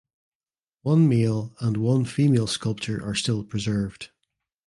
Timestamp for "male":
1.07-1.55